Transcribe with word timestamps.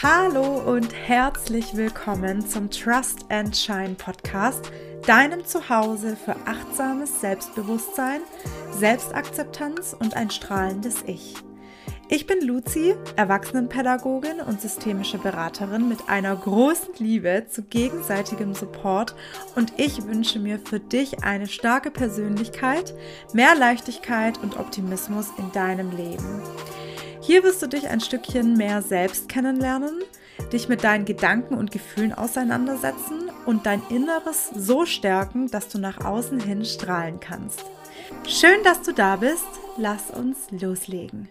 Hallo 0.00 0.60
und 0.60 0.94
herzlich 0.94 1.74
willkommen 1.74 2.46
zum 2.46 2.70
Trust 2.70 3.26
and 3.30 3.56
Shine 3.56 3.96
Podcast, 3.98 4.70
deinem 5.04 5.44
Zuhause 5.44 6.14
für 6.14 6.36
achtsames 6.46 7.20
Selbstbewusstsein, 7.20 8.20
Selbstakzeptanz 8.70 9.96
und 9.98 10.16
ein 10.16 10.30
strahlendes 10.30 11.02
Ich. 11.08 11.34
Ich 12.08 12.28
bin 12.28 12.46
Luzi, 12.46 12.94
Erwachsenenpädagogin 13.16 14.38
und 14.38 14.60
systemische 14.60 15.18
Beraterin 15.18 15.88
mit 15.88 16.08
einer 16.08 16.36
großen 16.36 16.94
Liebe 16.98 17.46
zu 17.48 17.64
gegenseitigem 17.64 18.54
Support 18.54 19.16
und 19.56 19.72
ich 19.78 20.06
wünsche 20.06 20.38
mir 20.38 20.60
für 20.60 20.78
dich 20.78 21.24
eine 21.24 21.48
starke 21.48 21.90
Persönlichkeit, 21.90 22.94
mehr 23.32 23.56
Leichtigkeit 23.56 24.38
und 24.38 24.60
Optimismus 24.60 25.26
in 25.38 25.50
deinem 25.50 25.90
Leben. 25.90 26.40
Hier 27.20 27.42
wirst 27.42 27.62
du 27.62 27.66
dich 27.66 27.88
ein 27.88 28.00
Stückchen 28.00 28.54
mehr 28.54 28.80
selbst 28.80 29.28
kennenlernen, 29.28 30.02
dich 30.52 30.68
mit 30.68 30.84
deinen 30.84 31.04
Gedanken 31.04 31.54
und 31.54 31.72
Gefühlen 31.72 32.12
auseinandersetzen 32.12 33.30
und 33.44 33.66
dein 33.66 33.82
Inneres 33.90 34.50
so 34.54 34.86
stärken, 34.86 35.50
dass 35.50 35.68
du 35.68 35.78
nach 35.78 36.04
außen 36.04 36.40
hin 36.40 36.64
strahlen 36.64 37.18
kannst. 37.20 37.64
Schön, 38.26 38.62
dass 38.62 38.82
du 38.82 38.92
da 38.92 39.16
bist. 39.16 39.46
Lass 39.76 40.10
uns 40.10 40.50
loslegen. 40.50 41.28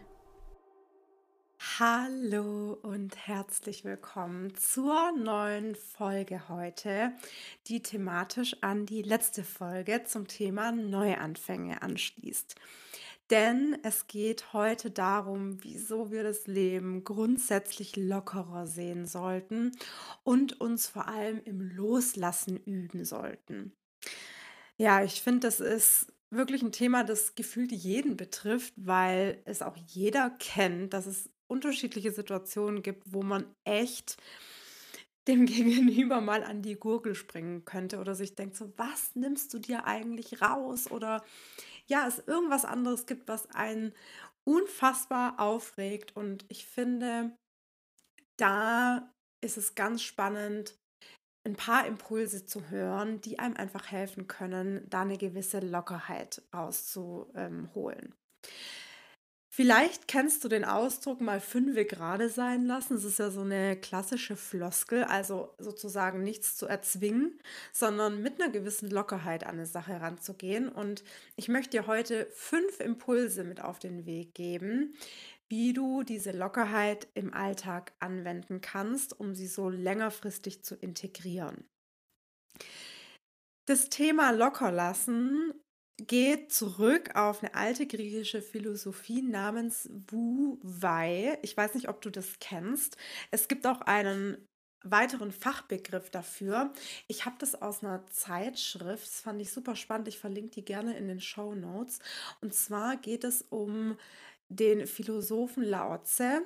Hallo 1.80 2.78
und 2.82 3.16
herzlich 3.28 3.86
willkommen 3.86 4.56
zur 4.56 5.12
neuen 5.12 5.76
Folge 5.76 6.50
heute, 6.50 7.14
die 7.68 7.82
thematisch 7.82 8.58
an 8.62 8.86
die 8.86 9.04
letzte 9.04 9.44
Folge 9.44 10.04
zum 10.06 10.28
Thema 10.28 10.72
Neuanfänge 10.72 11.82
anschließt. 11.82 12.56
Denn 13.30 13.78
es 13.84 14.08
geht 14.08 14.54
heute 14.54 14.90
darum, 14.90 15.62
wieso 15.64 16.12
wir 16.12 16.24
das 16.24 16.48
Leben 16.48 17.04
grundsätzlich 17.04 17.96
lockerer 17.98 18.68
sehen 18.68 19.06
sollten 19.06 19.74
und 20.24 20.62
uns 20.62 20.88
vor 20.88 21.08
allem 21.08 21.42
im 21.44 21.60
Loslassen 21.60 22.58
üben 22.58 23.04
sollten. 23.04 23.74
Ja, 24.78 25.04
ich 25.04 25.22
finde, 25.22 25.48
das 25.48 25.60
ist 25.60 26.14
wirklich 26.30 26.62
ein 26.62 26.72
Thema, 26.72 27.04
das 27.04 27.36
gefühlt 27.36 27.72
jeden 27.72 28.16
betrifft, 28.16 28.74
weil 28.78 29.42
es 29.46 29.62
auch 29.62 29.76
jeder 29.88 30.30
kennt, 30.30 30.94
dass 30.94 31.06
es 31.06 31.30
unterschiedliche 31.48 32.12
Situationen 32.12 32.82
gibt, 32.82 33.04
wo 33.12 33.24
man 33.24 33.46
echt 33.64 34.18
dem 35.28 35.46
Gegenüber 35.46 36.22
mal 36.22 36.44
an 36.44 36.62
die 36.62 36.76
Gurgel 36.76 37.16
springen 37.16 37.66
könnte 37.66 38.00
oder 38.00 38.16
sich 38.16 38.36
denkt 38.36 38.56
so, 38.56 38.72
was 38.78 39.16
nimmst 39.16 39.54
du 39.54 39.60
dir 39.60 39.86
eigentlich 39.86 40.42
raus 40.42 40.90
oder 40.92 41.24
ja, 41.90 42.08
es 42.08 42.20
irgendwas 42.20 42.66
anderes 42.66 43.06
gibt, 43.06 43.28
was 43.28 43.50
einen 43.52 43.94
unfassbar 44.44 45.40
aufregt. 45.40 46.16
Und 46.16 46.46
ich 46.50 46.66
finde, 46.66 47.36
da 48.38 49.14
ist 49.44 49.58
es 49.58 49.76
ganz 49.76 50.02
spannend, 50.02 50.78
ein 51.46 51.56
paar 51.56 51.86
Impulse 51.88 52.46
zu 52.46 52.70
hören, 52.70 53.22
die 53.22 53.40
einem 53.40 53.56
einfach 53.56 53.92
helfen 53.92 54.28
können, 54.28 54.88
da 54.90 55.02
eine 55.02 55.18
gewisse 55.18 55.60
Lockerheit 55.60 56.42
rauszuholen. 56.54 58.14
Vielleicht 59.58 60.08
kennst 60.08 60.44
du 60.44 60.50
den 60.50 60.66
Ausdruck 60.66 61.20
mal 61.20 61.42
fünfe 61.42 61.84
gerade 61.84 62.30
sein 62.30 62.68
lassen. 62.68 62.94
Das 62.94 63.04
ist 63.04 63.18
ja 63.18 63.32
so 63.32 63.42
eine 63.42 63.76
klassische 63.76 64.36
Floskel, 64.36 65.04
also 65.04 65.52
sozusagen 65.58 66.22
nichts 66.22 66.56
zu 66.56 66.68
erzwingen, 66.68 67.40
sondern 67.74 68.22
mit 68.22 68.40
einer 68.40 68.52
gewissen 68.52 68.88
Lockerheit 68.92 69.46
an 69.46 69.56
eine 69.56 69.66
Sache 69.66 69.94
heranzugehen. 69.94 70.70
Und 70.70 71.04
ich 71.38 71.48
möchte 71.48 71.72
dir 71.72 71.88
heute 71.88 72.28
fünf 72.36 72.80
Impulse 72.80 73.44
mit 73.44 73.60
auf 73.60 73.80
den 73.80 74.06
Weg 74.06 74.36
geben, 74.36 74.94
wie 75.50 75.74
du 75.74 76.04
diese 76.04 76.34
Lockerheit 76.34 77.08
im 77.16 77.34
Alltag 77.34 77.94
anwenden 78.00 78.62
kannst, 78.62 79.20
um 79.20 79.34
sie 79.34 79.48
so 79.48 79.72
längerfristig 79.72 80.64
zu 80.64 80.76
integrieren. 80.76 81.68
Das 83.66 83.90
Thema 83.90 84.30
Lockerlassen 84.30 85.52
geht 85.98 86.52
zurück 86.52 87.16
auf 87.16 87.44
eine 87.44 87.56
alte 87.56 87.88
griechische 87.88 88.42
Philosophie 88.42 89.22
namens 89.22 89.90
Wu 90.10 90.60
Wei. 90.62 91.40
Ich 91.42 91.58
weiß 91.58 91.74
nicht, 91.74 91.90
ob 91.90 92.02
du 92.02 92.10
das 92.10 92.40
kennst. 92.40 92.98
Es 93.32 93.48
gibt 93.48 93.66
auch 93.66 93.82
einen 93.82 94.38
weiteren 94.84 95.32
Fachbegriff 95.32 96.10
dafür. 96.10 96.72
Ich 97.08 97.26
habe 97.26 97.36
das 97.40 97.62
aus 97.62 97.84
einer 97.84 98.06
Zeitschrift, 98.08 99.06
das 99.06 99.22
fand 99.22 99.42
ich 99.42 99.52
super 99.52 99.76
spannend. 99.76 100.08
Ich 100.08 100.20
verlinke 100.20 100.52
die 100.52 100.66
gerne 100.66 100.98
in 100.98 101.08
den 101.08 101.20
Show 101.20 101.56
Notes. 101.56 102.00
Und 102.42 102.54
zwar 102.54 102.98
geht 102.98 103.24
es 103.24 103.42
um 103.50 103.98
den 104.50 104.88
Philosophen 104.88 105.64
Lao 105.64 105.98
Tse 105.98 106.42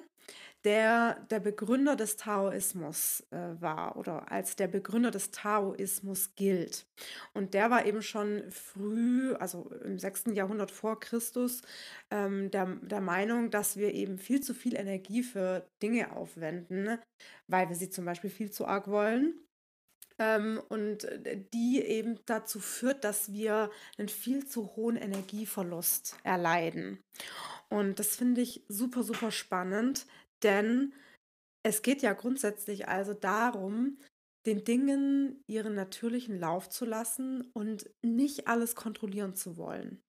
der 0.64 1.16
der 1.32 1.40
Begründer 1.40 1.96
des 1.96 2.18
Taoismus 2.18 3.24
äh, 3.32 3.38
war 3.60 3.98
oder 3.98 4.32
als 4.32 4.56
der 4.56 4.68
Begründer 4.68 5.12
des 5.12 5.32
Taoismus 5.32 6.36
gilt. 6.36 6.86
Und 7.34 7.54
der 7.54 7.72
war 7.72 7.86
eben 7.86 8.02
schon 8.02 8.44
früh, 8.52 9.34
also 9.36 9.72
im 9.84 9.98
6. 9.98 10.26
Jahrhundert 10.34 10.72
vor 10.72 11.00
Christus, 11.00 11.62
ähm, 12.12 12.52
der, 12.52 12.66
der 12.82 13.02
Meinung, 13.02 13.50
dass 13.50 13.78
wir 13.78 13.94
eben 13.94 14.18
viel 14.18 14.42
zu 14.42 14.54
viel 14.54 14.76
Energie 14.76 15.24
für 15.24 15.68
Dinge 15.82 16.16
aufwenden, 16.16 17.00
weil 17.48 17.70
wir 17.70 17.76
sie 17.76 17.90
zum 17.90 18.06
Beispiel 18.06 18.30
viel 18.30 18.52
zu 18.52 18.68
arg 18.68 18.88
wollen 18.88 19.34
ähm, 20.20 20.62
und 20.70 21.08
die 21.54 21.82
eben 21.82 22.20
dazu 22.26 22.60
führt, 22.60 23.04
dass 23.04 23.32
wir 23.34 23.72
einen 23.98 24.10
viel 24.10 24.46
zu 24.46 24.76
hohen 24.76 24.96
Energieverlust 24.96 26.18
erleiden. 26.24 27.00
Und 27.72 28.00
das 28.00 28.16
finde 28.16 28.42
ich 28.42 28.66
super, 28.68 29.04
super 29.04 29.32
spannend, 29.32 30.06
denn 30.44 30.94
es 31.64 31.82
geht 31.82 32.02
ja 32.02 32.14
grundsätzlich 32.14 32.88
also 32.88 33.14
darum, 33.14 33.98
den 34.46 34.64
Dingen 34.64 35.44
ihren 35.48 35.76
natürlichen 35.76 36.40
Lauf 36.40 36.70
zu 36.70 36.86
lassen 36.86 37.50
und 37.54 37.90
nicht 38.02 38.48
alles 38.48 38.76
kontrollieren 38.76 39.36
zu 39.36 39.58
wollen. 39.58 40.02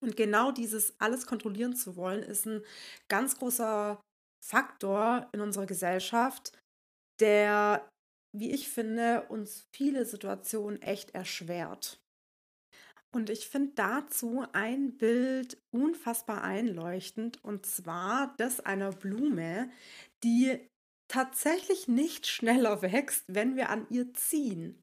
Und 0.00 0.16
genau 0.16 0.52
dieses 0.52 1.00
alles 1.00 1.26
kontrollieren 1.26 1.74
zu 1.74 1.96
wollen 1.96 2.22
ist 2.22 2.46
ein 2.46 2.62
ganz 3.08 3.38
großer 3.38 4.00
Faktor 4.44 5.28
in 5.32 5.40
unserer 5.40 5.66
Gesellschaft, 5.66 6.52
der, 7.18 7.88
wie 8.36 8.52
ich 8.52 8.68
finde, 8.68 9.26
uns 9.28 9.66
viele 9.74 10.04
Situationen 10.04 10.80
echt 10.82 11.14
erschwert. 11.14 11.98
Und 13.12 13.30
ich 13.30 13.48
finde 13.48 13.72
dazu 13.76 14.44
ein 14.52 14.96
Bild 14.96 15.58
unfassbar 15.70 16.42
einleuchtend, 16.42 17.42
und 17.42 17.64
zwar 17.64 18.34
das 18.36 18.60
einer 18.60 18.92
Blume, 18.92 19.70
die 20.22 20.58
tatsächlich 21.08 21.88
nicht 21.88 22.26
schneller 22.26 22.82
wächst, 22.82 23.24
wenn 23.28 23.56
wir 23.56 23.70
an 23.70 23.86
ihr 23.90 24.12
ziehen. 24.14 24.82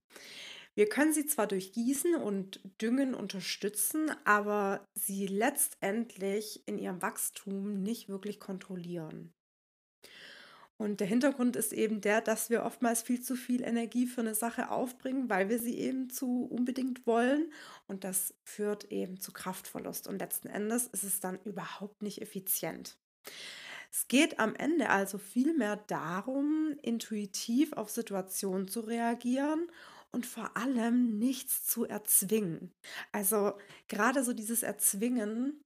Wir 0.75 0.89
können 0.89 1.13
sie 1.13 1.27
zwar 1.27 1.45
durch 1.45 1.71
Gießen 1.71 2.15
und 2.15 2.59
Düngen 2.81 3.13
unterstützen, 3.13 4.09
aber 4.25 4.87
sie 4.95 5.27
letztendlich 5.27 6.67
in 6.67 6.79
ihrem 6.79 7.01
Wachstum 7.01 7.83
nicht 7.83 8.09
wirklich 8.09 8.39
kontrollieren. 8.39 9.31
Und 10.77 10.99
der 10.99 11.07
Hintergrund 11.07 11.55
ist 11.55 11.71
eben 11.71 12.01
der, 12.01 12.19
dass 12.21 12.49
wir 12.49 12.63
oftmals 12.63 13.03
viel 13.03 13.21
zu 13.21 13.35
viel 13.35 13.63
Energie 13.63 14.07
für 14.07 14.21
eine 14.21 14.35
Sache 14.35 14.69
aufbringen, 14.69 15.29
weil 15.29 15.47
wir 15.49 15.59
sie 15.59 15.77
eben 15.77 16.09
zu 16.09 16.45
unbedingt 16.45 17.05
wollen. 17.05 17.51
Und 17.87 18.03
das 18.03 18.33
führt 18.43 18.85
eben 18.85 19.19
zu 19.19 19.31
Kraftverlust. 19.31 20.07
Und 20.07 20.19
letzten 20.19 20.47
Endes 20.47 20.87
ist 20.87 21.03
es 21.03 21.19
dann 21.19 21.39
überhaupt 21.43 22.01
nicht 22.01 22.21
effizient. 22.21 22.97
Es 23.91 24.07
geht 24.07 24.39
am 24.39 24.55
Ende 24.55 24.89
also 24.89 25.19
vielmehr 25.19 25.75
darum, 25.75 26.75
intuitiv 26.81 27.73
auf 27.73 27.91
Situationen 27.91 28.67
zu 28.67 28.79
reagieren 28.81 29.67
und 30.11 30.25
vor 30.25 30.57
allem 30.57 31.19
nichts 31.19 31.65
zu 31.65 31.85
erzwingen. 31.85 32.71
Also 33.11 33.53
gerade 33.87 34.23
so 34.23 34.33
dieses 34.33 34.63
Erzwingen, 34.63 35.61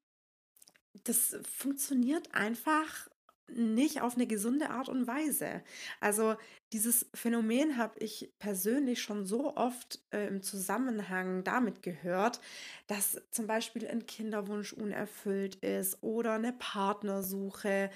das 1.06 1.38
funktioniert 1.44 2.34
einfach 2.34 3.10
nicht 3.50 4.02
auf 4.02 4.16
eine 4.16 4.28
gesunde 4.28 4.70
Art 4.70 4.90
und 4.90 5.08
Weise. 5.08 5.64
Also 6.00 6.36
dieses 6.74 7.10
Phänomen 7.14 7.78
habe 7.78 7.98
ich 8.00 8.34
persönlich 8.40 9.02
schon 9.02 9.26
so 9.26 9.56
oft 9.56 10.02
äh, 10.12 10.28
im 10.28 10.42
Zusammenhang 10.42 11.44
damit 11.44 11.82
gehört, 11.82 12.42
dass 12.88 13.22
zum 13.32 13.48
Beispiel 13.48 13.88
ein 13.88 14.06
Kinderwunsch 14.06 14.74
unerfüllt 14.74 15.56
ist 15.58 16.04
oder 16.04 16.34
eine 16.34 16.54
Partnersuche, 16.54 17.90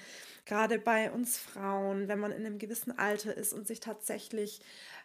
gerade 0.46 0.78
bei 0.78 1.10
uns 1.12 1.38
Frauen, 1.38 2.08
wenn 2.08 2.18
man 2.18 2.32
in 2.32 2.46
einem 2.46 2.58
gewissen 2.58 2.98
Alter 2.98 3.36
ist 3.36 3.52
und 3.52 3.66
sich 3.66 3.80
tatsächlich 3.80 4.60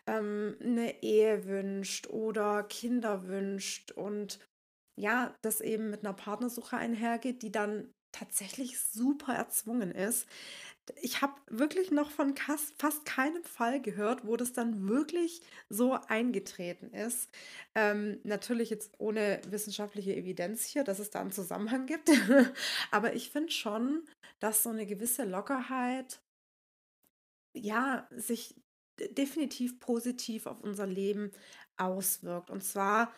ähm, 0.08 0.56
eine 0.62 1.04
Ehe 1.04 1.46
wünscht 1.46 2.08
oder 2.08 2.64
Kinder 2.64 3.28
wünscht 3.28 3.92
und 3.92 4.40
ja, 5.00 5.36
das 5.42 5.62
eben 5.62 5.90
mit 5.92 6.04
einer 6.04 6.14
Partnersuche 6.14 6.76
einhergeht, 6.78 7.44
die 7.44 7.52
dann 7.52 7.94
tatsächlich 8.12 8.80
super 8.80 9.34
erzwungen 9.34 9.92
ist. 9.92 10.28
Ich 11.02 11.22
habe 11.22 11.34
wirklich 11.48 11.92
noch 11.92 12.12
von 12.12 12.36
fast 12.38 13.06
keinem 13.06 13.44
Fall 13.44 13.82
gehört, 13.82 14.26
wo 14.26 14.38
das 14.38 14.54
dann 14.54 14.88
wirklich 14.88 15.42
so 15.70 15.94
eingetreten 16.08 16.92
ist. 16.94 17.30
Ähm, 17.76 18.20
natürlich 18.24 18.70
jetzt 18.70 18.94
ohne 18.98 19.42
wissenschaftliche 19.50 20.16
Evidenz 20.16 20.66
hier, 20.66 20.86
dass 20.86 21.00
es 21.00 21.10
da 21.10 21.20
einen 21.20 21.32
Zusammenhang 21.32 21.88
gibt. 21.88 22.10
Aber 22.92 23.14
ich 23.14 23.32
finde 23.32 23.52
schon, 23.52 24.06
dass 24.40 24.64
so 24.64 24.70
eine 24.70 24.86
gewisse 24.86 25.26
Lockerheit 25.26 26.22
ja, 27.54 28.08
sich 28.12 28.56
definitiv 29.00 29.80
positiv 29.80 30.46
auf 30.46 30.62
unser 30.62 30.88
Leben 30.88 31.32
auswirkt. 31.78 32.50
Und 32.50 32.64
zwar 32.64 33.14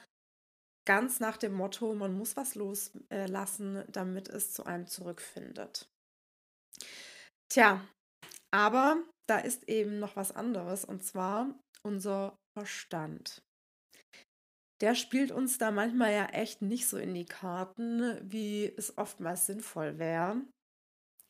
ganz 0.89 1.19
nach 1.19 1.37
dem 1.37 1.53
Motto, 1.53 1.93
man 1.93 2.17
muss 2.17 2.35
was 2.35 2.55
loslassen, 2.55 3.83
damit 3.89 4.27
es 4.27 4.53
zu 4.53 4.65
einem 4.65 4.87
zurückfindet. 4.87 5.87
Tja, 7.47 7.87
aber 8.49 8.97
da 9.27 9.37
ist 9.37 9.69
eben 9.69 9.99
noch 9.99 10.15
was 10.15 10.35
anderes 10.35 10.85
und 10.85 11.03
zwar 11.03 11.53
unser 11.83 12.35
Verstand. 12.57 13.43
Der 14.81 14.95
spielt 14.95 15.31
uns 15.31 15.59
da 15.59 15.69
manchmal 15.69 16.11
ja 16.11 16.25
echt 16.25 16.63
nicht 16.63 16.87
so 16.87 16.97
in 16.97 17.13
die 17.13 17.25
Karten, 17.25 18.17
wie 18.23 18.65
es 18.65 18.97
oftmals 18.97 19.45
sinnvoll 19.45 19.99
wäre. 19.99 20.41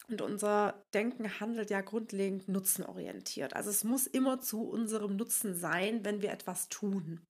Und 0.07 0.21
unser 0.21 0.85
Denken 0.93 1.41
handelt 1.41 1.69
ja 1.69 1.81
grundlegend 1.81 2.47
nutzenorientiert. 2.47 3.57
Also 3.57 3.71
es 3.71 3.83
muss 3.83 4.07
immer 4.07 4.39
zu 4.39 4.63
unserem 4.63 5.17
Nutzen 5.17 5.53
sein, 5.53 6.05
wenn 6.05 6.21
wir 6.21 6.31
etwas 6.31 6.69
tun. 6.69 7.25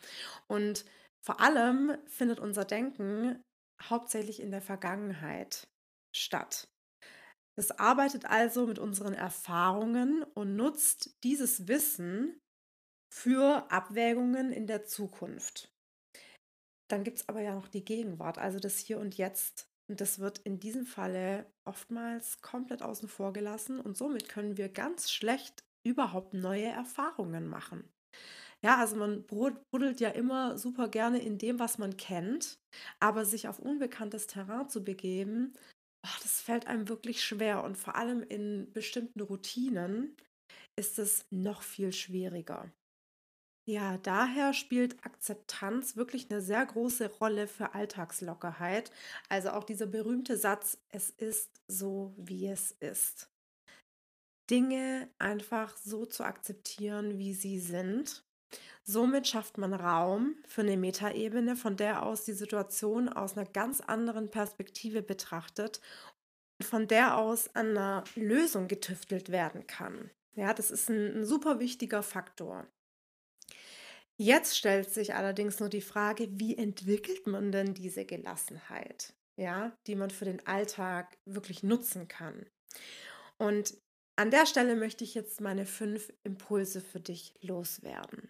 Und 0.48 0.86
vor 1.25 1.39
allem 1.42 1.98
findet 2.07 2.39
unser 2.39 2.66
Denken 2.66 3.44
hauptsächlich 3.81 4.42
in 4.42 4.51
der 4.51 4.62
Vergangenheit 4.62 5.68
statt. 6.16 6.68
Es 7.57 7.71
arbeitet 7.71 8.25
also 8.25 8.66
mit 8.66 8.80
unseren 8.80 9.13
Erfahrungen 9.13 10.24
und 10.24 10.56
nutzt 10.56 11.18
dieses 11.24 11.68
Wissen 11.68 12.39
für 13.13 13.69
Abwägungen 13.71 14.51
in 14.51 14.66
der 14.66 14.86
Zukunft. 14.86 15.69
Dann 16.89 17.04
gibt 17.04 17.18
es 17.18 17.30
aber 17.30 17.42
ja 17.42 17.54
noch 17.54 17.68
die 17.68 17.83
Gegenwart, 17.83 18.38
also 18.38 18.60
das 18.60 18.77
Hier 18.77 19.00
und 19.00 19.18
Jetzt. 19.18 19.68
Und 19.89 20.01
das 20.01 20.19
wird 20.19 20.39
in 20.39 20.60
diesem 20.60 20.86
Falle 20.86 21.51
oftmals 21.66 22.42
komplett 22.42 22.81
außen 22.81 23.10
vor 23.10 23.33
gelassen 23.33 23.80
und 23.80 23.98
somit 23.98 24.30
können 24.30 24.56
wir 24.56 24.69
ganz 24.69 25.12
schlecht 25.12 25.63
überhaupt 25.83 26.33
neue 26.33 26.68
Erfahrungen 26.68 27.48
machen. 27.48 27.89
Ja, 28.63 28.77
also 28.77 28.95
man 28.97 29.25
buddelt 29.25 30.01
ja 30.01 30.09
immer 30.09 30.57
super 30.57 30.89
gerne 30.89 31.19
in 31.21 31.38
dem, 31.38 31.59
was 31.59 31.77
man 31.77 31.95
kennt, 31.97 32.59
aber 33.00 33.23
sich 33.25 33.47
auf 33.47 33.59
unbekanntes 33.59 34.27
Terrain 34.27 34.67
zu 34.69 34.83
begeben, 34.83 35.53
Oh, 36.06 36.19
das 36.23 36.39
fällt 36.41 36.65
einem 36.67 36.88
wirklich 36.88 37.21
schwer 37.21 37.61
und 37.63 37.77
vor 37.77 37.95
allem 37.95 38.23
in 38.23 38.71
bestimmten 38.71 39.19
Routinen 39.19 40.15
ist 40.77 41.00
es 41.00 41.25
noch 41.31 41.61
viel 41.61 41.94
schwieriger. 41.94 42.71
Ja, 43.67 43.97
daher 44.00 44.53
spielt 44.53 45.06
Akzeptanz 45.06 45.95
wirklich 45.95 46.29
eine 46.31 46.41
sehr 46.41 46.65
große 46.65 47.09
Rolle 47.19 47.47
für 47.47 47.73
Alltagslockerheit. 47.75 48.91
Also 49.29 49.51
auch 49.51 49.63
dieser 49.63 49.85
berühmte 49.88 50.38
Satz, 50.38 50.79
es 50.89 51.11
ist 51.11 51.61
so, 51.67 52.13
wie 52.17 52.47
es 52.47 52.71
ist. 52.79 53.29
Dinge 54.50 55.09
einfach 55.17 55.77
so 55.77 56.06
zu 56.06 56.23
akzeptieren, 56.25 57.17
wie 57.19 57.33
sie 57.33 57.59
sind 57.59 58.25
Somit 58.84 59.28
schafft 59.28 59.57
man 59.57 59.74
Raum 59.74 60.36
für 60.48 60.62
eine 60.62 60.78
Metaebene, 60.78 61.56
von 61.56 61.78
der 61.78 62.04
aus 62.04 62.25
die 62.25 62.34
Situation 62.34 63.07
aus 63.10 63.38
einer 63.38 63.46
ganz 63.46 63.81
anderen 63.81 64.31
Perspektive 64.31 65.01
betrachtet 65.04 65.80
und 66.60 66.66
von 66.66 66.88
der 66.88 67.18
aus 67.18 67.56
an 67.56 67.69
einer 67.69 68.04
Lösung 68.16 68.68
getüftelt 68.68 69.31
werden 69.31 69.68
kann. 69.68 70.10
Ja, 70.36 70.54
das 70.54 70.72
ist 70.72 70.90
ein, 70.90 71.19
ein 71.19 71.25
super 71.25 71.60
wichtiger 71.60 72.01
Faktor. 72.01 72.66
Jetzt 74.18 74.57
stellt 74.57 74.90
sich 74.90 75.16
allerdings 75.16 75.60
nur 75.60 75.69
die 75.69 75.81
Frage, 75.81 76.28
wie 76.31 76.57
entwickelt 76.57 77.25
man 77.25 77.52
denn 77.52 77.74
diese 77.74 78.06
Gelassenheit, 78.06 79.13
ja, 79.38 79.78
die 79.88 79.95
man 79.95 80.10
für 80.10 80.25
den 80.25 80.45
Alltag 80.45 81.18
wirklich 81.25 81.63
nutzen 81.63 82.07
kann. 82.07 82.45
Und 83.38 83.78
an 84.18 84.31
der 84.31 84.45
Stelle 84.45 84.75
möchte 84.75 85.06
ich 85.06 85.13
jetzt 85.13 85.40
meine 85.40 85.66
fünf 85.66 86.12
Impulse 86.24 86.81
für 86.81 87.00
dich 87.00 87.34
loswerden. 87.42 88.30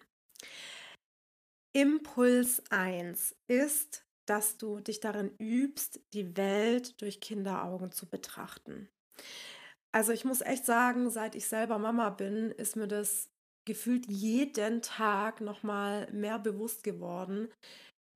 Impuls 1.72 2.62
1 2.70 3.36
ist, 3.48 4.04
dass 4.26 4.58
du 4.58 4.80
dich 4.80 5.00
darin 5.00 5.30
übst, 5.38 6.00
die 6.12 6.36
Welt 6.36 7.00
durch 7.00 7.20
Kinderaugen 7.20 7.92
zu 7.92 8.06
betrachten. 8.06 8.88
Also 9.92 10.12
ich 10.12 10.24
muss 10.24 10.40
echt 10.40 10.64
sagen, 10.64 11.10
seit 11.10 11.34
ich 11.34 11.46
selber 11.46 11.78
Mama 11.78 12.10
bin, 12.10 12.50
ist 12.52 12.76
mir 12.76 12.86
das 12.88 13.28
gefühlt 13.64 14.06
jeden 14.08 14.82
Tag 14.82 15.40
noch 15.40 15.62
mal 15.62 16.10
mehr 16.12 16.38
bewusst 16.38 16.82
geworden, 16.82 17.48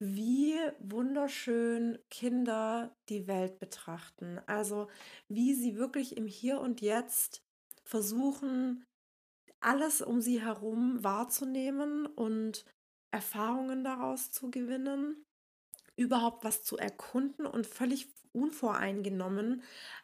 wie 0.00 0.54
wunderschön 0.78 1.98
Kinder 2.10 2.94
die 3.08 3.26
Welt 3.26 3.58
betrachten. 3.58 4.40
Also 4.46 4.88
wie 5.28 5.54
sie 5.54 5.76
wirklich 5.76 6.16
im 6.16 6.26
Hier 6.26 6.60
und 6.60 6.80
Jetzt 6.80 7.42
versuchen, 7.84 8.84
alles 9.60 10.02
um 10.02 10.20
sie 10.20 10.42
herum 10.42 11.02
wahrzunehmen 11.02 12.06
und 12.06 12.64
Erfahrungen 13.14 13.84
daraus 13.84 14.32
zu 14.32 14.50
gewinnen, 14.50 15.24
überhaupt 15.96 16.44
was 16.44 16.64
zu 16.64 16.76
erkunden 16.76 17.46
und 17.46 17.66
völlig 17.66 18.08
unvoreingenommen 18.32 19.62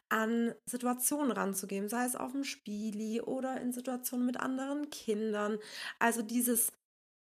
an 0.08 0.54
Situationen 0.64 1.32
ranzugehen, 1.32 1.88
sei 1.88 2.04
es 2.04 2.14
auf 2.14 2.32
dem 2.32 2.44
Spieli 2.44 3.20
oder 3.20 3.60
in 3.60 3.72
Situationen 3.72 4.26
mit 4.26 4.38
anderen 4.38 4.90
Kindern. 4.90 5.58
Also 5.98 6.22
dieses, 6.22 6.72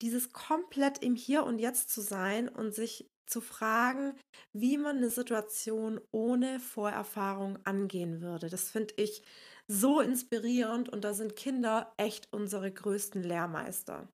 dieses 0.02 0.32
komplett 0.34 1.02
im 1.02 1.14
Hier 1.14 1.44
und 1.44 1.58
Jetzt 1.58 1.90
zu 1.90 2.02
sein 2.02 2.48
und 2.50 2.74
sich 2.74 3.08
zu 3.26 3.40
fragen, 3.40 4.14
wie 4.52 4.76
man 4.76 4.98
eine 4.98 5.08
Situation 5.10 6.00
ohne 6.12 6.60
Vorerfahrung 6.60 7.58
angehen 7.64 8.20
würde. 8.20 8.50
Das 8.50 8.70
finde 8.70 8.92
ich 8.98 9.22
so 9.68 10.00
inspirierend 10.00 10.90
und 10.90 11.04
da 11.04 11.14
sind 11.14 11.36
Kinder 11.36 11.94
echt 11.96 12.28
unsere 12.32 12.70
größten 12.70 13.22
Lehrmeister. 13.22 14.08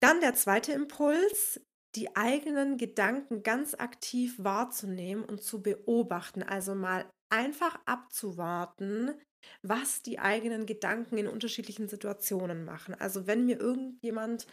Dann 0.00 0.20
der 0.20 0.34
zweite 0.34 0.72
Impuls, 0.72 1.60
die 1.94 2.14
eigenen 2.14 2.76
Gedanken 2.76 3.42
ganz 3.42 3.74
aktiv 3.74 4.34
wahrzunehmen 4.38 5.24
und 5.24 5.42
zu 5.42 5.62
beobachten, 5.62 6.42
also 6.42 6.74
mal 6.74 7.08
einfach 7.30 7.78
abzuwarten, 7.86 9.14
was 9.62 10.02
die 10.02 10.18
eigenen 10.18 10.66
Gedanken 10.66 11.18
in 11.18 11.28
unterschiedlichen 11.28 11.88
Situationen 11.88 12.64
machen. 12.64 12.94
Also 12.94 13.26
wenn 13.26 13.46
mir 13.46 13.58
irgendjemand 13.58 14.46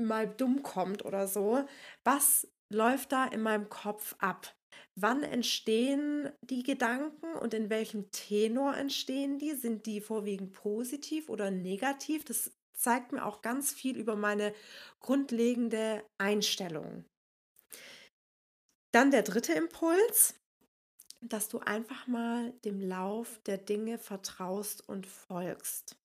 mal 0.00 0.28
dumm 0.28 0.62
kommt 0.62 1.04
oder 1.04 1.26
so, 1.26 1.64
was 2.04 2.48
läuft 2.72 3.12
da 3.12 3.26
in 3.26 3.42
meinem 3.42 3.68
Kopf 3.68 4.14
ab? 4.18 4.54
Wann 4.96 5.22
entstehen 5.22 6.30
die 6.42 6.62
Gedanken 6.62 7.34
und 7.34 7.54
in 7.54 7.70
welchem 7.70 8.10
Tenor 8.10 8.76
entstehen 8.76 9.38
die? 9.38 9.54
Sind 9.54 9.86
die 9.86 10.00
vorwiegend 10.00 10.52
positiv 10.52 11.28
oder 11.28 11.50
negativ? 11.50 12.24
Das 12.24 12.52
zeigt 12.84 13.12
mir 13.12 13.24
auch 13.24 13.40
ganz 13.40 13.72
viel 13.72 13.96
über 13.96 14.14
meine 14.14 14.54
grundlegende 15.00 16.04
Einstellung. 16.18 17.04
Dann 18.92 19.10
der 19.10 19.22
dritte 19.22 19.54
Impuls, 19.54 20.34
dass 21.22 21.48
du 21.48 21.60
einfach 21.60 22.06
mal 22.06 22.52
dem 22.64 22.80
Lauf 22.80 23.40
der 23.46 23.56
Dinge 23.56 23.98
vertraust 23.98 24.86
und 24.86 25.06
folgst. 25.06 25.96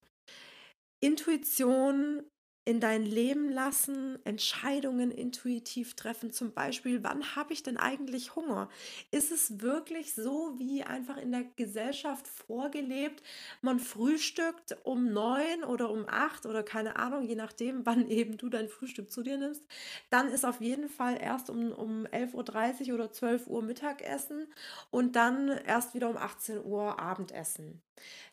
Intuition 1.01 2.23
in 2.69 2.79
dein 2.79 3.03
Leben 3.03 3.49
lassen, 3.49 4.23
Entscheidungen 4.25 5.09
intuitiv 5.09 5.95
treffen. 5.95 6.31
Zum 6.31 6.53
Beispiel, 6.53 7.03
wann 7.03 7.35
habe 7.35 7.51
ich 7.51 7.63
denn 7.63 7.77
eigentlich 7.77 8.35
Hunger? 8.35 8.69
Ist 9.09 9.31
es 9.31 9.59
wirklich 9.61 10.13
so, 10.13 10.53
wie 10.59 10.83
einfach 10.83 11.17
in 11.17 11.31
der 11.31 11.45
Gesellschaft 11.55 12.27
vorgelebt? 12.27 13.23
Man 13.63 13.79
frühstückt 13.79 14.77
um 14.83 15.11
neun 15.11 15.63
oder 15.63 15.89
um 15.89 16.05
acht 16.07 16.45
oder 16.45 16.61
keine 16.61 16.97
Ahnung, 16.97 17.23
je 17.23 17.33
nachdem, 17.33 17.83
wann 17.87 18.07
eben 18.07 18.37
du 18.37 18.49
dein 18.49 18.69
Frühstück 18.69 19.11
zu 19.11 19.23
dir 19.23 19.39
nimmst. 19.39 19.65
Dann 20.11 20.27
ist 20.27 20.45
auf 20.45 20.61
jeden 20.61 20.89
Fall 20.89 21.17
erst 21.19 21.49
um, 21.49 21.71
um 21.71 22.05
11.30 22.05 22.89
Uhr 22.89 22.93
oder 22.93 23.11
12 23.11 23.47
Uhr 23.47 23.63
Mittagessen 23.63 24.45
und 24.91 25.15
dann 25.15 25.47
erst 25.65 25.95
wieder 25.95 26.07
um 26.07 26.17
18 26.17 26.63
Uhr 26.63 26.99
Abendessen. 26.99 27.81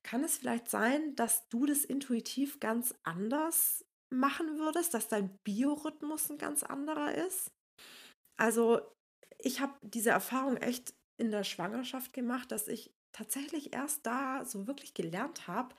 Kann 0.02 0.23
es 0.23 0.37
vielleicht 0.37 0.69
sein, 0.69 1.16
dass 1.16 1.49
du 1.49 1.64
das 1.64 1.87
intuitiv 1.87 2.61
ganz 2.61 2.95
anders 3.02 3.87
machen 4.11 4.59
würdest, 4.59 4.95
dass 4.95 5.09
dein 5.09 5.37
Biorhythmus 5.45 6.31
ein 6.31 6.39
ganz 6.39 6.63
anderer 6.63 7.15
ist. 7.15 7.51
Also 8.39 8.81
ich 9.39 9.61
habe 9.61 9.75
diese 9.83 10.11
Erfahrung 10.11 10.57
echt 10.57 10.95
in 11.19 11.31
der 11.31 11.45
Schwangerschaft 11.45 12.13
gemacht, 12.13 12.53
dass 12.53 12.69
ich 12.69 12.93
tatsächlich 13.13 13.73
erst 13.73 14.07
da 14.07 14.45
so 14.45 14.67
wirklich 14.67 14.95
gelernt 14.95 15.47
habe, 15.49 15.75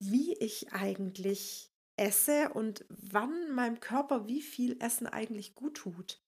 wie 0.00 0.34
ich 0.34 0.72
eigentlich 0.72 1.70
esse 1.98 2.48
und 2.50 2.84
wann 2.88 3.52
meinem 3.52 3.80
Körper 3.80 4.26
wie 4.26 4.40
viel 4.40 4.80
Essen 4.80 5.06
eigentlich 5.06 5.54
gut 5.54 5.74
tut. 5.74 6.20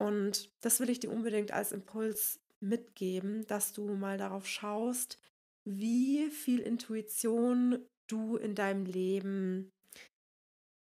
Und 0.00 0.50
das 0.60 0.80
will 0.80 0.90
ich 0.90 1.00
dir 1.00 1.10
unbedingt 1.10 1.52
als 1.52 1.72
Impuls 1.72 2.40
mitgeben, 2.60 3.46
dass 3.46 3.72
du 3.72 3.94
mal 3.94 4.16
darauf 4.16 4.46
schaust, 4.46 5.18
wie 5.64 6.30
viel 6.30 6.60
Intuition 6.60 7.86
du 8.08 8.36
in 8.36 8.54
deinem 8.54 8.86
Leben 8.86 9.70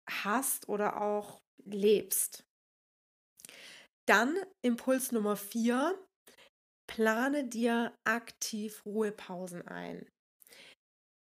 hast 0.09 0.69
oder 0.69 1.01
auch 1.01 1.41
lebst. 1.65 2.45
Dann 4.07 4.37
Impuls 4.63 5.13
Nummer 5.13 5.37
vier, 5.37 5.99
plane 6.89 7.49
dir 7.49 7.95
aktiv 8.05 8.85
Ruhepausen 8.87 9.67
ein. 9.69 10.09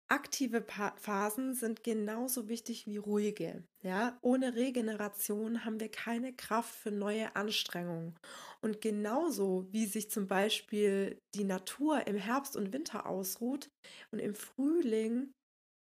aktive 0.10 0.60
pa 0.62 0.94
Phasen 0.98 1.54
sind 1.54 1.84
genauso 1.84 2.50
wichtig 2.50 2.86
wie 2.86 2.98
ruhige. 2.98 3.64
Ja, 3.82 4.18
ohne 4.22 4.56
Regeneration 4.56 5.64
haben 5.64 5.80
wir 5.80 5.90
keine 5.90 6.34
Kraft 6.36 6.76
für 6.76 6.92
neue 6.92 7.36
Anstrengungen. 7.36 8.16
Und 8.62 8.82
genauso 8.82 9.68
wie 9.72 9.86
sich 9.86 10.12
zum 10.12 10.28
Beispiel 10.28 11.18
die 11.34 11.46
Natur 11.46 12.08
im 12.08 12.18
Herbst 12.18 12.58
und 12.58 12.74
Winter 12.74 13.06
ausruht 13.06 13.70
und 14.12 14.20
im 14.20 14.36
Frühling 14.36 15.32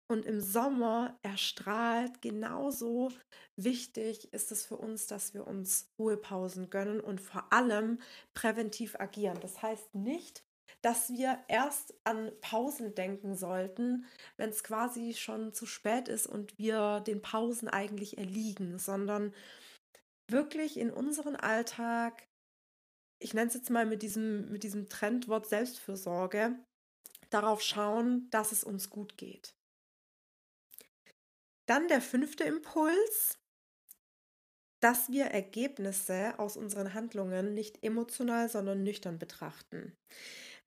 und 0.08 0.26
im 0.26 0.40
Sommer 0.40 1.18
erstrahlt, 1.24 2.22
genauso 2.22 3.12
wichtig 3.56 4.32
ist 4.34 4.52
es 4.52 4.66
für 4.66 4.78
uns, 4.78 5.08
dass 5.08 5.34
wir 5.34 5.48
uns 5.48 5.92
Ruhepausen 5.98 6.70
gönnen 6.70 7.00
und 7.00 7.22
vor 7.22 7.52
allem 7.52 8.00
präventiv 8.34 9.00
agieren. 9.00 9.40
Das 9.42 9.62
heißt 9.62 9.96
nicht, 9.96 10.44
dass 10.82 11.10
wir 11.10 11.44
erst 11.48 11.96
an 12.04 12.32
Pausen 12.42 12.94
denken 12.94 13.36
sollten, 13.36 14.06
wenn 14.38 14.52
es 14.52 14.64
quasi 14.64 15.14
schon 15.14 15.54
zu 15.54 15.66
spät 15.66 16.08
ist 16.08 16.28
und 16.28 16.58
wir 16.60 17.00
den 17.00 17.24
Pausen 17.24 17.68
eigentlich 17.68 18.20
erliegen, 18.20 18.78
sondern 18.78 19.34
wirklich 20.30 20.78
in 20.78 20.92
unseren 20.92 21.36
Alltag, 21.36 22.28
ich 23.20 23.34
nenne 23.34 23.48
es 23.48 23.56
jetzt 23.56 23.72
mal 23.72 23.88
mit 23.88 24.04
diesem, 24.04 24.52
mit 24.52 24.64
diesem 24.64 24.88
Trendwort 24.88 25.48
Selbstfürsorge, 25.48 26.56
darauf 27.32 27.62
schauen, 27.62 28.30
dass 28.30 28.52
es 28.52 28.64
uns 28.64 28.92
gut 28.92 29.18
geht. 29.18 29.55
Dann 31.67 31.88
der 31.88 32.01
fünfte 32.01 32.43
Impuls, 32.43 33.39
dass 34.81 35.10
wir 35.10 35.25
Ergebnisse 35.25 36.38
aus 36.38 36.57
unseren 36.57 36.93
Handlungen 36.93 37.53
nicht 37.53 37.84
emotional, 37.84 38.50
sondern 38.50 38.84
nüchtern 38.84 39.17
betrachten. 39.17 39.95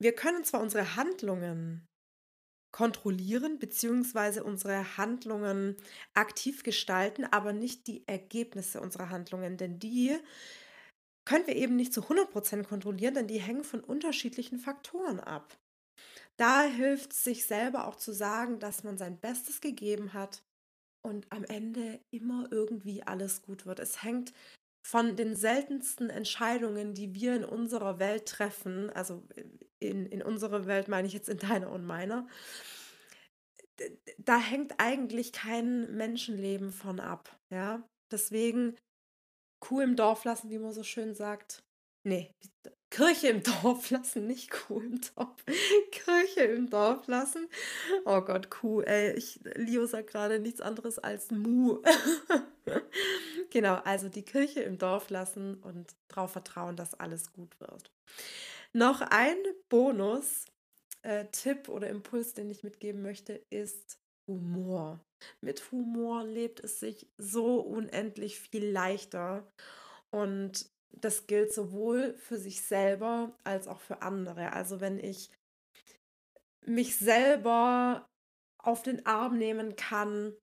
Wir 0.00 0.14
können 0.14 0.44
zwar 0.44 0.60
unsere 0.60 0.96
Handlungen 0.96 1.86
kontrollieren 2.72 3.58
bzw. 3.58 4.40
unsere 4.40 4.96
Handlungen 4.96 5.76
aktiv 6.14 6.62
gestalten, 6.64 7.24
aber 7.24 7.52
nicht 7.52 7.86
die 7.86 8.06
Ergebnisse 8.06 8.80
unserer 8.80 9.10
Handlungen, 9.10 9.56
denn 9.56 9.78
die 9.78 10.18
können 11.24 11.46
wir 11.46 11.56
eben 11.56 11.76
nicht 11.76 11.92
zu 11.92 12.02
100% 12.02 12.64
kontrollieren, 12.64 13.14
denn 13.14 13.26
die 13.28 13.40
hängen 13.40 13.64
von 13.64 13.80
unterschiedlichen 13.80 14.58
Faktoren 14.58 15.20
ab. 15.20 15.56
Da 16.36 16.62
hilft 16.62 17.12
es 17.12 17.24
sich 17.24 17.46
selber 17.46 17.86
auch 17.86 17.96
zu 17.96 18.12
sagen, 18.12 18.60
dass 18.60 18.84
man 18.84 18.96
sein 18.98 19.18
Bestes 19.18 19.60
gegeben 19.60 20.12
hat 20.12 20.42
und 21.02 21.30
am 21.30 21.44
Ende 21.44 22.00
immer 22.10 22.48
irgendwie 22.50 23.02
alles 23.02 23.42
gut 23.42 23.66
wird. 23.66 23.80
Es 23.80 24.02
hängt 24.02 24.32
von 24.86 25.16
den 25.16 25.36
seltensten 25.36 26.10
Entscheidungen, 26.10 26.94
die 26.94 27.14
wir 27.14 27.36
in 27.36 27.44
unserer 27.44 27.98
Welt 27.98 28.26
treffen, 28.26 28.90
also 28.90 29.22
in, 29.80 30.06
in 30.06 30.22
unserer 30.22 30.66
Welt 30.66 30.88
meine 30.88 31.06
ich 31.06 31.14
jetzt 31.14 31.28
in 31.28 31.38
deiner 31.38 31.70
und 31.70 31.84
meiner, 31.84 32.26
da 34.18 34.38
hängt 34.38 34.74
eigentlich 34.78 35.32
kein 35.32 35.94
Menschenleben 35.96 36.72
von 36.72 37.00
ab. 37.00 37.38
Ja, 37.50 37.86
deswegen 38.10 38.76
Kuh 39.60 39.80
im 39.80 39.96
Dorf 39.96 40.24
lassen, 40.24 40.50
wie 40.50 40.58
man 40.58 40.72
so 40.72 40.82
schön 40.82 41.14
sagt. 41.14 41.62
Nee, 42.04 42.30
Kirche 42.90 43.28
im 43.28 43.42
Dorf 43.42 43.90
lassen, 43.90 44.26
nicht 44.26 44.50
Kuh 44.50 44.80
im 44.80 45.00
Dorf. 45.14 45.44
Kirche 45.90 46.40
im 46.40 46.70
Dorf 46.70 47.06
lassen. 47.06 47.48
Oh 48.04 48.20
Gott, 48.22 48.50
Kuh, 48.50 48.80
ey, 48.80 49.12
ich, 49.12 49.40
Leo 49.56 49.86
sagt 49.86 50.10
gerade 50.10 50.38
nichts 50.38 50.60
anderes 50.60 50.98
als 50.98 51.30
Mu. 51.30 51.82
genau, 53.50 53.74
also 53.84 54.08
die 54.08 54.24
Kirche 54.24 54.60
im 54.60 54.78
Dorf 54.78 55.10
lassen 55.10 55.56
und 55.62 55.94
darauf 56.08 56.32
vertrauen, 56.32 56.76
dass 56.76 56.94
alles 56.94 57.32
gut 57.32 57.60
wird. 57.60 57.92
Noch 58.72 59.00
ein 59.02 59.36
Bonus-Tipp 59.68 60.48
äh, 61.68 61.70
oder 61.70 61.88
Impuls, 61.88 62.32
den 62.34 62.50
ich 62.50 62.62
mitgeben 62.62 63.02
möchte, 63.02 63.34
ist 63.50 63.98
Humor. 64.26 65.00
Mit 65.40 65.72
Humor 65.72 66.24
lebt 66.24 66.60
es 66.60 66.80
sich 66.80 67.08
so 67.16 67.60
unendlich 67.60 68.38
viel 68.38 68.70
leichter. 68.70 69.50
Und 70.10 70.70
das 70.92 71.26
gilt 71.26 71.52
sowohl 71.52 72.14
für 72.14 72.38
sich 72.38 72.62
selber 72.62 73.36
als 73.44 73.68
auch 73.68 73.80
für 73.80 74.02
andere. 74.02 74.52
Also 74.52 74.80
wenn 74.80 74.98
ich 74.98 75.30
mich 76.66 76.96
selber 76.96 78.08
auf 78.58 78.82
den 78.82 79.06
Arm 79.06 79.38
nehmen 79.38 79.76
kann, 79.76 80.34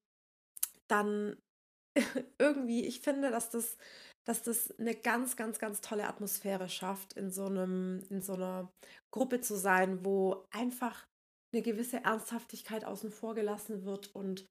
dann 0.87 1.37
irgendwie, 2.39 2.85
ich 2.85 3.01
finde, 3.01 3.31
dass 3.31 3.49
das, 3.49 3.77
dass 4.25 4.43
das 4.43 4.77
eine 4.79 4.95
ganz, 4.95 5.35
ganz, 5.35 5.59
ganz 5.59 5.81
tolle 5.81 6.07
Atmosphäre 6.07 6.69
schafft, 6.69 7.13
in 7.13 7.31
so 7.31 7.45
einem, 7.45 8.03
in 8.09 8.21
so 8.21 8.33
einer 8.33 8.71
Gruppe 9.11 9.41
zu 9.41 9.55
sein, 9.55 10.03
wo 10.03 10.45
einfach 10.51 11.05
eine 11.53 11.61
gewisse 11.61 12.03
Ernsthaftigkeit 12.03 12.83
außen 12.85 13.11
vor 13.11 13.35
gelassen 13.35 13.85
wird 13.85 14.13
und 14.15 14.45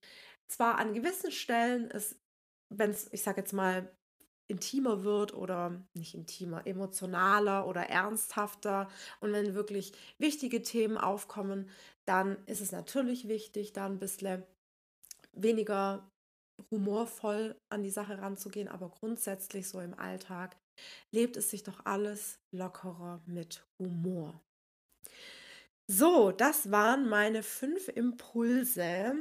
zwar 0.48 0.78
an 0.78 0.94
gewissen 0.94 1.32
Stellen 1.32 1.90
ist, 1.90 2.16
wenn 2.72 2.90
es, 2.90 3.12
ich 3.12 3.22
sage 3.22 3.40
jetzt 3.40 3.52
mal, 3.52 3.94
intimer 4.48 5.04
wird 5.04 5.34
oder 5.34 5.82
nicht 5.94 6.14
intimer, 6.14 6.66
emotionaler 6.66 7.66
oder 7.66 7.88
ernsthafter. 7.88 8.88
Und 9.20 9.32
wenn 9.32 9.54
wirklich 9.54 9.92
wichtige 10.18 10.62
Themen 10.62 10.98
aufkommen, 10.98 11.70
dann 12.04 12.36
ist 12.46 12.60
es 12.60 12.72
natürlich 12.72 13.28
wichtig, 13.28 13.72
da 13.72 13.86
ein 13.86 13.98
bisschen 13.98 14.44
weniger 15.32 16.10
humorvoll 16.70 17.56
an 17.68 17.82
die 17.82 17.90
Sache 17.90 18.18
ranzugehen, 18.18 18.68
aber 18.68 18.90
grundsätzlich 18.90 19.68
so 19.68 19.80
im 19.80 19.98
Alltag 19.98 20.56
lebt 21.12 21.36
es 21.36 21.50
sich 21.50 21.62
doch 21.62 21.84
alles 21.84 22.38
lockerer 22.52 23.20
mit 23.26 23.66
Humor. 23.78 24.40
So, 25.86 26.32
das 26.32 26.70
waren 26.70 27.08
meine 27.08 27.42
fünf 27.42 27.88
Impulse. 27.88 29.14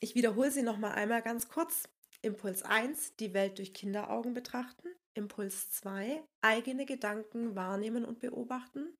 Ich 0.00 0.14
wiederhole 0.14 0.50
sie 0.50 0.62
noch 0.62 0.78
mal 0.78 0.92
einmal 0.92 1.22
ganz 1.22 1.48
kurz. 1.48 1.88
Impuls 2.26 2.64
1, 2.64 3.14
die 3.20 3.34
Welt 3.34 3.58
durch 3.58 3.72
Kinderaugen 3.72 4.34
betrachten. 4.34 4.88
Impuls 5.14 5.70
2, 5.70 6.24
eigene 6.42 6.84
Gedanken 6.84 7.54
wahrnehmen 7.54 8.04
und 8.04 8.18
beobachten. 8.18 8.96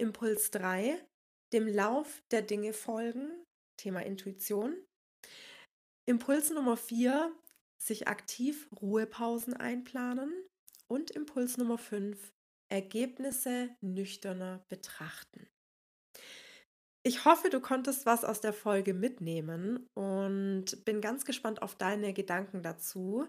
Impuls 0.00 0.52
3, 0.52 1.04
dem 1.52 1.66
Lauf 1.66 2.22
der 2.30 2.42
Dinge 2.42 2.72
folgen. 2.72 3.44
Thema 3.76 4.04
Intuition. 4.04 4.76
Impuls 6.08 6.50
Nummer 6.50 6.76
4, 6.76 7.34
sich 7.82 8.06
aktiv 8.06 8.68
Ruhepausen 8.80 9.54
einplanen. 9.54 10.32
Und 10.86 11.10
Impuls 11.10 11.56
Nummer 11.56 11.78
5, 11.78 12.32
Ergebnisse 12.70 13.74
nüchterner 13.80 14.64
betrachten. 14.68 15.48
Ich 17.02 17.24
hoffe, 17.24 17.48
du 17.48 17.60
konntest 17.60 18.04
was 18.04 18.24
aus 18.24 18.40
der 18.42 18.52
Folge 18.52 18.92
mitnehmen 18.92 19.88
und 19.94 20.84
bin 20.84 21.00
ganz 21.00 21.24
gespannt 21.24 21.62
auf 21.62 21.74
deine 21.74 22.12
Gedanken 22.12 22.62
dazu. 22.62 23.26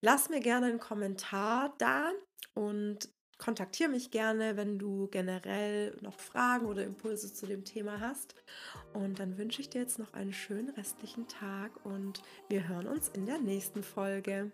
Lass 0.00 0.30
mir 0.30 0.40
gerne 0.40 0.66
einen 0.66 0.78
Kommentar 0.78 1.74
da 1.76 2.10
und 2.54 3.10
kontaktiere 3.36 3.90
mich 3.90 4.10
gerne, 4.10 4.56
wenn 4.56 4.78
du 4.78 5.08
generell 5.08 5.96
noch 6.00 6.18
Fragen 6.18 6.66
oder 6.66 6.84
Impulse 6.84 7.34
zu 7.34 7.46
dem 7.46 7.64
Thema 7.64 8.00
hast. 8.00 8.34
Und 8.94 9.18
dann 9.18 9.36
wünsche 9.36 9.60
ich 9.60 9.68
dir 9.68 9.82
jetzt 9.82 9.98
noch 9.98 10.14
einen 10.14 10.32
schönen 10.32 10.70
restlichen 10.70 11.28
Tag 11.28 11.84
und 11.84 12.22
wir 12.48 12.66
hören 12.66 12.86
uns 12.86 13.08
in 13.08 13.26
der 13.26 13.38
nächsten 13.38 13.82
Folge. 13.82 14.50